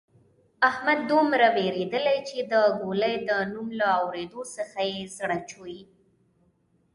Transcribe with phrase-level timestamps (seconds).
[0.69, 5.79] احمد دومره وېرېدلۍ چې د ګولۍ د نوم له اورېدو څخه یې زړه چوي.